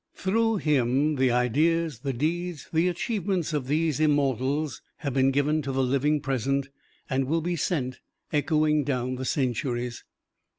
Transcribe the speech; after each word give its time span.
Through 0.15 0.55
him, 0.55 1.17
the 1.17 1.29
ideas, 1.29 1.99
the 1.99 2.11
deeds, 2.11 2.67
the 2.73 2.87
achievements 2.87 3.53
of 3.53 3.67
these 3.67 3.99
immortals 3.99 4.81
have 4.97 5.13
been 5.13 5.29
given 5.29 5.61
to 5.61 5.71
the 5.71 5.83
living 5.83 6.21
present 6.21 6.69
and 7.07 7.25
will 7.25 7.41
be 7.41 7.55
sent 7.55 7.99
echoing 8.33 8.83
down 8.83 9.13
the 9.13 9.25
centuries. 9.25 10.03